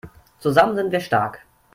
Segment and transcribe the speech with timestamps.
[0.39, 1.45] Zusammen sind wir stark!